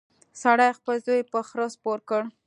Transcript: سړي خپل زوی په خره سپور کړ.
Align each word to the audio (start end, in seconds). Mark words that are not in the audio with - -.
سړي 0.41 0.69
خپل 0.77 0.95
زوی 1.05 1.21
په 1.31 1.39
خره 1.47 1.67
سپور 1.75 1.99
کړ. 2.09 2.21